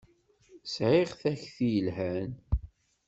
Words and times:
Sɛiɣ 0.73 1.09
takti 1.21 1.67
yelhan. 1.73 2.31